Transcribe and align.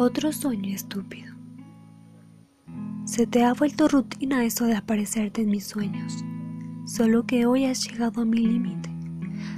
Otro 0.00 0.32
sueño 0.32 0.76
estúpido. 0.76 1.34
Se 3.04 3.26
te 3.26 3.42
ha 3.42 3.52
vuelto 3.52 3.88
rutina 3.88 4.44
eso 4.44 4.64
de 4.64 4.76
aparecerte 4.76 5.42
en 5.42 5.50
mis 5.50 5.66
sueños, 5.66 6.24
solo 6.86 7.26
que 7.26 7.46
hoy 7.46 7.64
has 7.64 7.82
llegado 7.82 8.20
a 8.20 8.24
mi 8.24 8.38
límite. 8.38 8.88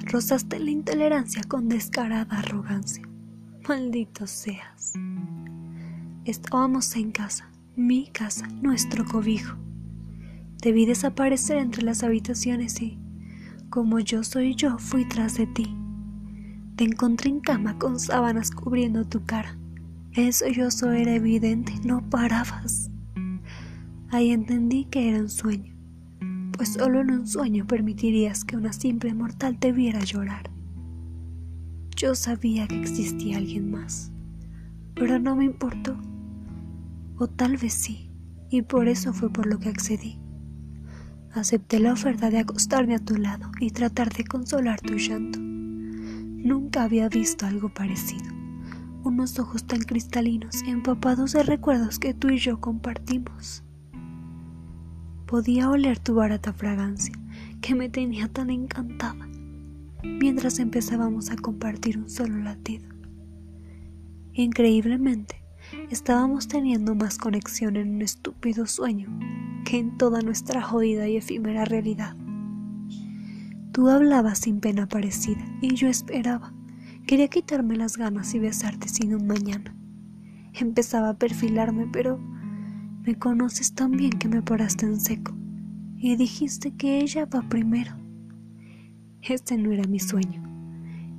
Rozaste 0.04 0.58
la 0.58 0.70
intolerancia 0.70 1.42
con 1.46 1.68
descarada 1.68 2.38
arrogancia. 2.38 3.06
Maldito 3.68 4.26
seas. 4.26 4.94
Estábamos 6.24 6.96
en 6.96 7.12
casa, 7.12 7.50
mi 7.76 8.06
casa, 8.06 8.48
nuestro 8.62 9.04
cobijo. 9.04 9.58
Te 10.62 10.72
vi 10.72 10.86
desaparecer 10.86 11.58
entre 11.58 11.82
las 11.82 12.02
habitaciones 12.02 12.80
y, 12.80 12.98
como 13.68 13.98
yo 13.98 14.24
soy 14.24 14.54
yo, 14.54 14.78
fui 14.78 15.06
tras 15.06 15.36
de 15.36 15.46
ti. 15.48 15.76
Te 16.76 16.84
encontré 16.84 17.28
en 17.28 17.40
cama 17.40 17.78
con 17.78 18.00
sábanas 18.00 18.50
cubriendo 18.50 19.04
tu 19.04 19.22
cara. 19.26 19.58
Eso 20.14 20.48
yo 20.48 20.66
era 20.90 21.14
evidente, 21.14 21.72
no 21.84 22.02
parabas. 22.10 22.90
Ahí 24.10 24.32
entendí 24.32 24.86
que 24.86 25.08
era 25.08 25.20
un 25.20 25.28
sueño, 25.28 25.76
pues 26.50 26.70
solo 26.72 27.02
en 27.02 27.12
un 27.12 27.28
sueño 27.28 27.64
permitirías 27.64 28.44
que 28.44 28.56
una 28.56 28.72
simple 28.72 29.14
mortal 29.14 29.60
te 29.60 29.70
viera 29.70 30.00
llorar. 30.00 30.50
Yo 31.94 32.16
sabía 32.16 32.66
que 32.66 32.80
existía 32.80 33.36
alguien 33.36 33.70
más, 33.70 34.10
pero 34.96 35.20
no 35.20 35.36
me 35.36 35.44
importó. 35.44 35.96
O 37.16 37.28
tal 37.28 37.56
vez 37.56 37.74
sí, 37.74 38.10
y 38.50 38.62
por 38.62 38.88
eso 38.88 39.12
fue 39.12 39.32
por 39.32 39.46
lo 39.46 39.60
que 39.60 39.68
accedí. 39.68 40.18
Acepté 41.34 41.78
la 41.78 41.92
oferta 41.92 42.30
de 42.30 42.40
acostarme 42.40 42.96
a 42.96 43.04
tu 43.04 43.16
lado 43.16 43.52
y 43.60 43.70
tratar 43.70 44.12
de 44.12 44.24
consolar 44.24 44.80
tu 44.80 44.94
llanto. 44.94 45.38
Nunca 45.38 46.82
había 46.82 47.08
visto 47.08 47.46
algo 47.46 47.72
parecido 47.72 48.39
unos 49.04 49.38
ojos 49.38 49.64
tan 49.64 49.80
cristalinos 49.80 50.62
empapados 50.66 51.32
de 51.32 51.42
recuerdos 51.42 51.98
que 51.98 52.14
tú 52.14 52.28
y 52.28 52.38
yo 52.38 52.60
compartimos. 52.60 53.64
Podía 55.26 55.70
oler 55.70 55.98
tu 55.98 56.14
barata 56.14 56.52
fragancia 56.52 57.14
que 57.60 57.74
me 57.74 57.88
tenía 57.88 58.28
tan 58.28 58.50
encantada 58.50 59.28
mientras 60.02 60.58
empezábamos 60.58 61.30
a 61.30 61.36
compartir 61.36 61.98
un 61.98 62.08
solo 62.10 62.38
latido. 62.38 62.88
Increíblemente, 64.32 65.42
estábamos 65.90 66.48
teniendo 66.48 66.94
más 66.94 67.18
conexión 67.18 67.76
en 67.76 67.94
un 67.94 68.02
estúpido 68.02 68.66
sueño 68.66 69.08
que 69.64 69.78
en 69.78 69.96
toda 69.96 70.20
nuestra 70.22 70.62
jodida 70.62 71.08
y 71.08 71.16
efímera 71.16 71.64
realidad. 71.64 72.16
Tú 73.72 73.88
hablabas 73.88 74.38
sin 74.38 74.60
pena 74.60 74.88
parecida 74.88 75.44
y 75.60 75.74
yo 75.74 75.88
esperaba 75.88 76.52
Quería 77.10 77.26
quitarme 77.26 77.74
las 77.74 77.96
ganas 77.96 78.32
y 78.36 78.38
besarte 78.38 78.88
sin 78.88 79.12
un 79.16 79.26
mañana. 79.26 79.74
Empezaba 80.54 81.08
a 81.08 81.18
perfilarme, 81.18 81.88
pero 81.92 82.18
me 83.04 83.16
conoces 83.16 83.74
tan 83.74 83.90
bien 83.90 84.12
que 84.12 84.28
me 84.28 84.42
paraste 84.42 84.86
en 84.86 85.00
seco 85.00 85.34
y 85.96 86.14
dijiste 86.14 86.70
que 86.70 87.00
ella 87.00 87.26
va 87.26 87.42
primero. 87.48 87.96
Este 89.22 89.58
no 89.58 89.72
era 89.72 89.88
mi 89.88 89.98
sueño, 89.98 90.40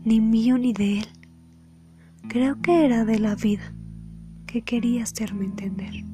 ni 0.06 0.22
mío 0.22 0.58
ni 0.58 0.72
de 0.72 1.00
él. 1.00 1.08
Creo 2.30 2.62
que 2.62 2.86
era 2.86 3.04
de 3.04 3.20
la 3.20 3.36
vida 3.36 3.74
que 4.46 4.62
quería 4.62 5.04
hacerme 5.04 5.44
entender. 5.44 6.06